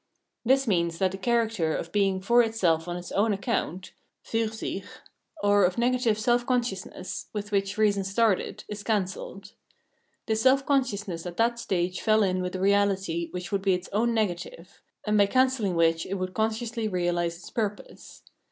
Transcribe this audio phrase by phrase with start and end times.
[0.51, 3.93] This means that the character of being for itself on its own account
[4.23, 4.83] {fur sich),
[5.43, 9.53] or of negative self conscious ness, with which reason started, is cancelled.
[10.25, 13.89] This self consciousness at that stage fell in with a reality which would be its
[13.93, 18.23] own negative, and by cancelling which it would consciously reahse its purpose.